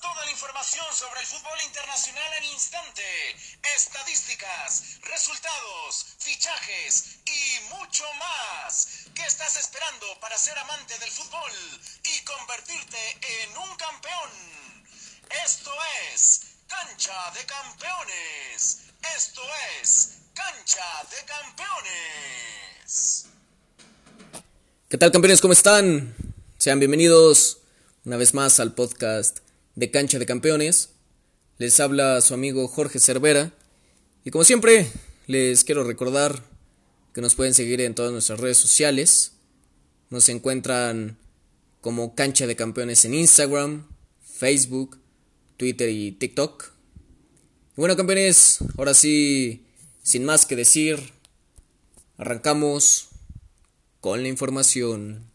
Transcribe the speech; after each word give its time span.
toda 0.00 0.24
la 0.24 0.30
información 0.30 0.84
sobre 0.92 1.20
el 1.20 1.26
fútbol 1.26 1.58
internacional 1.64 2.32
en 2.38 2.44
instante, 2.44 3.02
estadísticas, 3.74 5.00
resultados, 5.02 6.06
fichajes 6.18 7.18
y 7.26 7.60
mucho 7.74 8.04
más. 8.14 9.06
¿Qué 9.14 9.24
estás 9.26 9.56
esperando 9.56 10.06
para 10.20 10.38
ser 10.38 10.56
amante 10.58 10.96
del 10.98 11.10
fútbol 11.10 11.50
y 12.04 12.24
convertirte 12.24 13.18
en 13.42 13.58
un 13.58 13.76
campeón? 13.76 14.30
Esto 15.44 15.72
es 16.12 16.42
Cancha 16.68 17.30
de 17.32 17.44
Campeones. 17.44 18.78
Esto 19.16 19.42
es 19.80 20.18
Cancha 20.34 20.84
de 21.10 21.24
Campeones. 21.26 23.26
¿Qué 24.88 24.98
tal 24.98 25.10
campeones? 25.10 25.40
¿Cómo 25.40 25.52
están? 25.52 26.14
Sean 26.58 26.78
bienvenidos 26.78 27.58
una 28.04 28.16
vez 28.16 28.34
más 28.34 28.60
al 28.60 28.72
podcast 28.72 29.43
de 29.74 29.90
Cancha 29.90 30.18
de 30.18 30.26
Campeones. 30.26 30.90
Les 31.58 31.78
habla 31.80 32.20
su 32.20 32.34
amigo 32.34 32.66
Jorge 32.68 32.98
Cervera. 32.98 33.52
Y 34.24 34.30
como 34.30 34.44
siempre, 34.44 34.86
les 35.26 35.64
quiero 35.64 35.84
recordar 35.84 36.42
que 37.12 37.20
nos 37.20 37.34
pueden 37.34 37.54
seguir 37.54 37.80
en 37.80 37.94
todas 37.94 38.12
nuestras 38.12 38.40
redes 38.40 38.58
sociales. 38.58 39.32
Nos 40.10 40.28
encuentran 40.28 41.18
como 41.80 42.14
Cancha 42.14 42.46
de 42.46 42.56
Campeones 42.56 43.04
en 43.04 43.14
Instagram, 43.14 43.86
Facebook, 44.22 44.98
Twitter 45.56 45.90
y 45.90 46.12
TikTok. 46.12 46.72
Y 47.76 47.80
bueno, 47.80 47.96
campeones, 47.96 48.58
ahora 48.78 48.94
sí, 48.94 49.66
sin 50.02 50.24
más 50.24 50.46
que 50.46 50.56
decir, 50.56 51.12
arrancamos 52.16 53.08
con 54.00 54.22
la 54.22 54.28
información. 54.28 55.30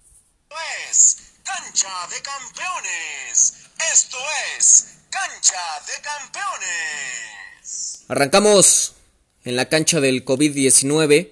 Cancha 1.70 1.88
de 2.10 2.16
Campeones. 2.24 3.54
Esto 3.94 4.18
es 4.58 4.98
Cancha 5.12 5.62
de 5.86 6.02
Campeones. 6.02 8.06
Arrancamos 8.08 8.96
en 9.44 9.56
la 9.56 9.70
cancha 9.70 10.02
del 10.02 10.26
COVID-19, 10.26 11.30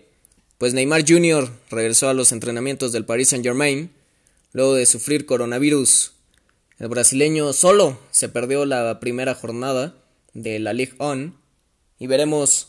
pues 0.59 0.75
Neymar 0.75 1.03
Jr. 1.07 1.49
regresó 1.71 2.09
a 2.09 2.13
los 2.13 2.31
entrenamientos 2.31 2.91
del 2.91 3.03
Paris 3.03 3.29
Saint-Germain 3.29 3.91
luego 4.53 4.75
de 4.75 4.85
sufrir 4.85 5.25
coronavirus. 5.25 6.11
El 6.77 6.89
brasileño 6.89 7.51
solo 7.51 7.99
se 8.11 8.29
perdió 8.29 8.65
la 8.65 8.99
primera 8.99 9.33
jornada 9.33 9.95
de 10.35 10.59
la 10.59 10.73
Ligue 10.73 10.93
1 10.99 11.33
y 11.97 12.05
veremos 12.05 12.67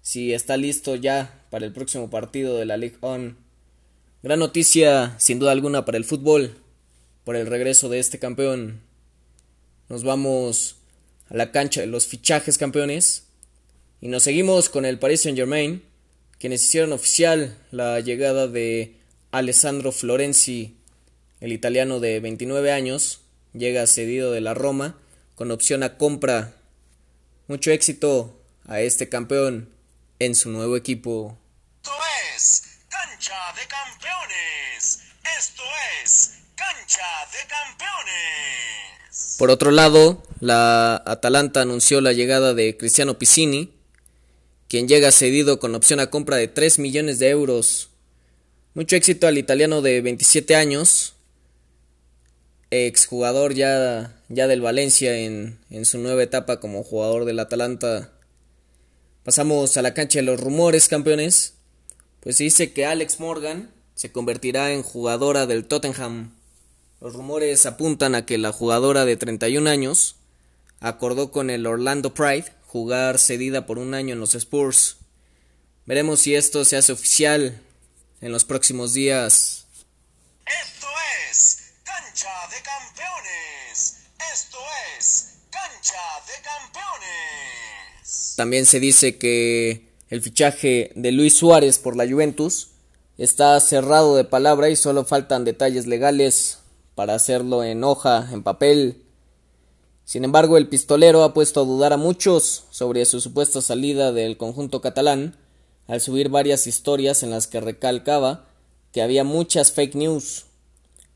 si 0.00 0.32
está 0.32 0.56
listo 0.56 0.96
ya 0.96 1.44
para 1.50 1.66
el 1.66 1.74
próximo 1.74 2.08
partido 2.08 2.56
de 2.56 2.64
la 2.64 2.78
Ligue 2.78 2.96
1. 3.02 3.36
Gran 4.22 4.38
noticia, 4.38 5.16
sin 5.18 5.38
duda 5.38 5.52
alguna, 5.52 5.84
para 5.84 5.98
el 5.98 6.06
fútbol, 6.06 6.56
por 7.24 7.36
el 7.36 7.46
regreso 7.46 7.88
de 7.88 7.98
este 7.98 8.18
campeón. 8.18 8.82
Nos 9.88 10.04
vamos 10.04 10.76
a 11.28 11.36
la 11.36 11.52
cancha 11.52 11.80
de 11.80 11.86
los 11.86 12.06
fichajes 12.06 12.58
campeones 12.58 13.24
y 14.00 14.08
nos 14.08 14.22
seguimos 14.22 14.68
con 14.68 14.84
el 14.84 14.98
Paris 14.98 15.22
Saint 15.22 15.36
Germain, 15.36 15.82
quienes 16.38 16.64
hicieron 16.64 16.92
oficial 16.92 17.56
la 17.70 18.00
llegada 18.00 18.46
de 18.46 18.96
Alessandro 19.30 19.92
Florenzi, 19.92 20.76
el 21.40 21.52
italiano 21.52 22.00
de 22.00 22.20
29 22.20 22.72
años, 22.72 23.20
llega 23.52 23.86
cedido 23.86 24.32
de 24.32 24.40
la 24.40 24.54
Roma 24.54 24.98
con 25.34 25.50
opción 25.50 25.82
a 25.82 25.96
compra. 25.96 26.54
Mucho 27.48 27.70
éxito 27.70 28.40
a 28.66 28.80
este 28.80 29.08
campeón 29.08 29.68
en 30.18 30.34
su 30.34 30.50
nuevo 30.50 30.76
equipo. 30.76 31.38
Esto 31.82 31.92
es 32.36 32.62
Cancha 32.88 33.52
de 33.54 33.66
Campeones. 33.66 35.00
Esto 35.38 35.62
es 36.02 36.40
De 36.90 37.46
Campeones. 37.46 39.36
Por 39.38 39.50
otro 39.50 39.70
lado, 39.70 40.24
la 40.40 41.00
Atalanta 41.06 41.60
anunció 41.60 42.00
la 42.00 42.12
llegada 42.12 42.52
de 42.52 42.76
Cristiano 42.76 43.16
Piscini, 43.16 43.72
quien 44.66 44.88
llega 44.88 45.12
cedido 45.12 45.60
con 45.60 45.76
opción 45.76 46.00
a 46.00 46.10
compra 46.10 46.36
de 46.36 46.48
3 46.48 46.80
millones 46.80 47.20
de 47.20 47.28
euros. 47.28 47.90
Mucho 48.74 48.96
éxito 48.96 49.28
al 49.28 49.38
italiano 49.38 49.82
de 49.82 50.00
27 50.00 50.56
años, 50.56 51.14
exjugador 52.70 53.54
ya, 53.54 54.20
ya 54.28 54.48
del 54.48 54.60
Valencia 54.60 55.16
en, 55.16 55.60
en 55.70 55.84
su 55.84 55.98
nueva 55.98 56.24
etapa 56.24 56.58
como 56.58 56.82
jugador 56.82 57.24
del 57.24 57.38
Atalanta. 57.38 58.10
Pasamos 59.22 59.76
a 59.76 59.82
la 59.82 59.94
cancha 59.94 60.18
de 60.18 60.24
los 60.24 60.40
rumores, 60.40 60.88
campeones. 60.88 61.54
Pues 62.18 62.36
se 62.36 62.42
dice 62.42 62.72
que 62.72 62.84
Alex 62.84 63.20
Morgan 63.20 63.70
se 63.94 64.10
convertirá 64.10 64.72
en 64.72 64.82
jugadora 64.82 65.46
del 65.46 65.66
Tottenham. 65.66 66.39
Los 67.00 67.14
rumores 67.14 67.64
apuntan 67.64 68.14
a 68.14 68.26
que 68.26 68.36
la 68.36 68.52
jugadora 68.52 69.06
de 69.06 69.16
31 69.16 69.70
años 69.70 70.16
acordó 70.80 71.32
con 71.32 71.48
el 71.48 71.66
Orlando 71.66 72.12
Pride 72.12 72.52
jugar 72.66 73.18
cedida 73.18 73.64
por 73.64 73.78
un 73.78 73.94
año 73.94 74.12
en 74.12 74.20
los 74.20 74.34
Spurs. 74.34 74.98
Veremos 75.86 76.20
si 76.20 76.34
esto 76.34 76.62
se 76.66 76.76
hace 76.76 76.92
oficial 76.92 77.58
en 78.20 78.32
los 78.32 78.44
próximos 78.44 78.92
días. 78.92 79.66
Esto 80.44 80.86
es 81.30 81.72
Cancha 81.84 82.28
de 82.50 82.62
Campeones. 82.62 83.96
Esto 84.34 84.58
es 84.98 85.36
Cancha 85.50 86.02
de 86.26 86.42
Campeones. 86.42 88.34
También 88.36 88.66
se 88.66 88.78
dice 88.78 89.16
que 89.16 89.88
el 90.10 90.20
fichaje 90.20 90.92
de 90.94 91.12
Luis 91.12 91.32
Suárez 91.32 91.78
por 91.78 91.96
la 91.96 92.06
Juventus 92.06 92.72
está 93.16 93.58
cerrado 93.60 94.16
de 94.16 94.24
palabra 94.24 94.68
y 94.68 94.76
solo 94.76 95.06
faltan 95.06 95.46
detalles 95.46 95.86
legales 95.86 96.59
para 97.00 97.14
hacerlo 97.14 97.64
en 97.64 97.82
hoja, 97.82 98.28
en 98.30 98.42
papel. 98.42 99.04
Sin 100.04 100.22
embargo, 100.22 100.58
el 100.58 100.68
pistolero 100.68 101.22
ha 101.22 101.32
puesto 101.32 101.62
a 101.62 101.64
dudar 101.64 101.94
a 101.94 101.96
muchos 101.96 102.64
sobre 102.68 103.06
su 103.06 103.22
supuesta 103.22 103.62
salida 103.62 104.12
del 104.12 104.36
conjunto 104.36 104.82
catalán 104.82 105.34
al 105.86 106.02
subir 106.02 106.28
varias 106.28 106.66
historias 106.66 107.22
en 107.22 107.30
las 107.30 107.46
que 107.46 107.58
recalcaba 107.58 108.44
que 108.92 109.00
había 109.00 109.24
muchas 109.24 109.72
fake 109.72 109.94
news. 109.94 110.44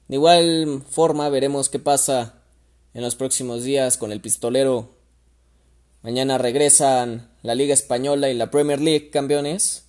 De 0.08 0.16
igual 0.16 0.82
forma, 0.88 1.28
veremos 1.28 1.68
qué 1.68 1.78
pasa 1.78 2.36
en 2.94 3.02
los 3.02 3.14
próximos 3.14 3.62
días 3.62 3.98
con 3.98 4.10
el 4.10 4.22
pistolero. 4.22 4.88
Mañana 6.00 6.38
regresan 6.38 7.30
la 7.42 7.54
Liga 7.54 7.74
Española 7.74 8.30
y 8.30 8.34
la 8.34 8.50
Premier 8.50 8.80
League, 8.80 9.10
campeones. 9.10 9.84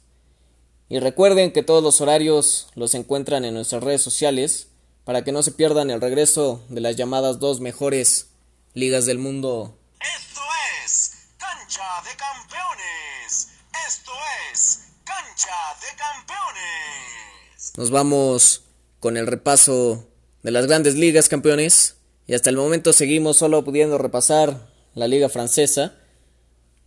Y 0.90 1.00
recuerden 1.00 1.54
que 1.54 1.64
todos 1.64 1.82
los 1.82 2.02
horarios 2.02 2.68
los 2.76 2.96
encuentran 2.96 3.46
en 3.46 3.54
nuestras 3.54 3.82
redes 3.82 4.02
sociales 4.02 4.75
para 5.06 5.24
que 5.24 5.32
no 5.32 5.44
se 5.44 5.52
pierdan 5.52 5.92
el 5.92 6.02
regreso 6.02 6.66
de 6.68 6.82
las 6.82 6.96
llamadas 6.96 7.40
dos 7.40 7.62
mejores 7.62 8.32
ligas 8.74 9.06
del 9.06 9.20
mundo. 9.20 9.78
Esto 10.02 10.42
es 10.84 11.12
Cancha 11.38 11.84
de 12.04 12.18
Campeones. 12.18 13.50
Esto 13.88 14.12
es 14.52 14.80
Cancha 15.06 15.56
de 15.80 15.96
Campeones. 15.96 17.74
Nos 17.78 17.92
vamos 17.92 18.64
con 19.00 19.16
el 19.16 19.28
repaso 19.28 20.08
de 20.42 20.52
las 20.52 20.66
grandes 20.66 20.96
ligas, 20.96 21.30
campeones. 21.30 21.98
Y 22.28 22.34
hasta 22.34 22.50
el 22.50 22.58
momento 22.58 22.92
seguimos 22.92 23.38
solo 23.38 23.64
pudiendo 23.64 24.00
repasar 24.00 24.68
la 24.96 25.08
liga 25.08 25.30
francesa. 25.30 25.94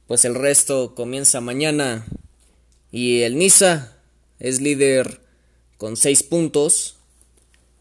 Pues 0.09 0.25
el 0.25 0.35
resto 0.35 0.97
comienza 0.97 1.41
mañana. 1.41 2.05
Y 2.91 3.23
el 3.23 3.39
Niza 3.39 3.93
es 4.41 4.61
líder 4.61 5.21
con 5.77 5.97
6 5.97 6.25
puntos. 6.25 6.98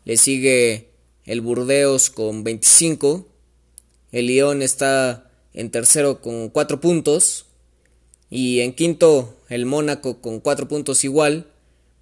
Le 0.08 0.16
sigue 0.16 0.94
el 1.26 1.42
Burdeos 1.42 2.10
con 2.10 2.46
25. 2.46 3.28
El 4.14 4.28
Lyon 4.28 4.62
está 4.62 5.30
en 5.52 5.70
tercero 5.70 6.22
con 6.22 6.48
4 6.48 6.80
puntos. 6.80 7.48
Y 8.30 8.62
en 8.62 8.74
quinto 8.74 9.38
el 9.50 9.66
Mónaco 9.66 10.22
con 10.22 10.40
4 10.40 10.70
puntos 10.70 11.04
igual. 11.04 11.52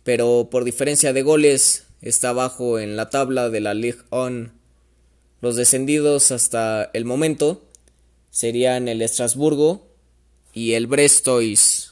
Pero 0.04 0.50
por 0.52 0.66
diferencia 0.66 1.14
de 1.14 1.24
goles 1.24 1.88
está 2.00 2.30
abajo 2.30 2.78
en 2.78 2.96
la 2.96 3.10
tabla 3.10 3.50
de 3.50 3.62
la 3.62 3.74
Ligue 3.74 4.04
1. 4.12 4.52
Los 5.42 5.56
descendidos 5.56 6.30
hasta 6.30 6.92
el 6.94 7.06
momento 7.06 7.68
serían 8.30 8.88
el 8.88 9.02
Estrasburgo 9.02 9.88
y 10.54 10.74
el 10.74 10.86
Brestois. 10.86 11.92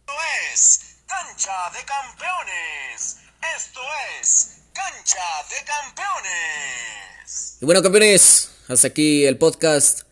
Esto 0.00 0.12
es 0.52 0.96
Cancha 1.06 1.70
de 1.72 1.84
Campeones. 1.84 3.18
Esto 3.42 3.80
es 4.20 4.58
Cancha 4.72 5.20
de 5.50 5.56
Campeones. 5.66 7.58
Y 7.60 7.64
bueno, 7.64 7.82
campeones, 7.82 8.50
hasta 8.68 8.86
aquí 8.86 9.24
el 9.24 9.36
podcast 9.36 10.02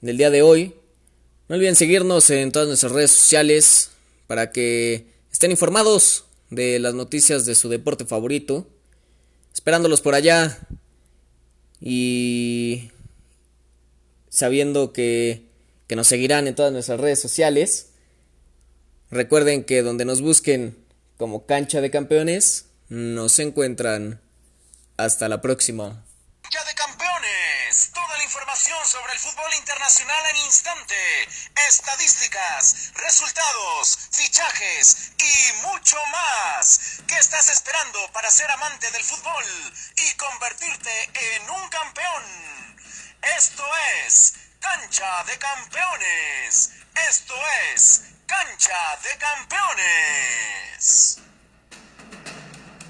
del 0.00 0.16
día 0.16 0.30
de 0.30 0.42
hoy. 0.42 0.72
No 1.48 1.56
olviden 1.56 1.74
seguirnos 1.74 2.30
en 2.30 2.52
todas 2.52 2.68
nuestras 2.68 2.92
redes 2.92 3.10
sociales 3.10 3.90
para 4.28 4.52
que 4.52 5.12
estén 5.32 5.50
informados 5.50 6.26
de 6.50 6.78
las 6.78 6.94
noticias 6.94 7.44
de 7.44 7.56
su 7.56 7.68
deporte 7.68 8.04
favorito. 8.04 8.68
Esperándolos 9.52 10.00
por 10.00 10.14
allá 10.14 10.56
y 11.80 12.92
sabiendo 14.28 14.92
que, 14.92 15.42
que 15.88 15.96
nos 15.96 16.06
seguirán 16.06 16.46
en 16.46 16.54
todas 16.54 16.72
nuestras 16.72 17.00
redes 17.00 17.20
sociales. 17.20 17.88
Recuerden 19.10 19.64
que 19.64 19.82
donde 19.82 20.04
nos 20.04 20.20
busquen 20.20 20.86
como 21.16 21.46
cancha 21.46 21.80
de 21.80 21.90
campeones, 21.90 22.65
nos 22.88 23.38
encuentran. 23.38 24.20
Hasta 24.98 25.28
la 25.28 25.42
próxima. 25.42 26.02
Cancha 26.42 26.64
de 26.64 26.74
Campeones. 26.74 27.90
Toda 27.92 28.16
la 28.16 28.24
información 28.24 28.78
sobre 28.86 29.12
el 29.12 29.18
internacional 29.58 30.22
en 30.30 30.36
instante, 30.46 30.94
estadísticas, 31.68 32.92
resultados, 32.94 33.98
fichajes 34.12 35.12
y 35.18 35.52
mucho 35.66 35.96
más. 36.12 37.00
¿Qué 37.06 37.18
estás 37.18 37.48
esperando 37.48 37.98
para 38.12 38.30
ser 38.30 38.50
amante 38.50 38.90
del 38.90 39.02
fútbol 39.02 39.44
y 39.96 40.14
convertirte 40.14 41.10
en 41.14 41.50
un 41.50 41.68
campeón? 41.68 42.22
Esto 43.36 43.64
es 44.06 44.34
Cancha 44.60 45.24
de 45.24 45.38
Campeones. 45.38 46.70
Esto 47.08 47.34
es 47.74 48.02
Cancha 48.26 48.98
de 49.02 49.18
Campeones. 49.18 51.18